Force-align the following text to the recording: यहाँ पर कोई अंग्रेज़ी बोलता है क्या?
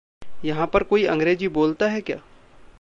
यहाँ 0.45 0.67
पर 0.67 0.83
कोई 0.83 1.05
अंग्रेज़ी 1.05 1.47
बोलता 1.47 1.87
है 1.87 2.01
क्या? 2.01 2.17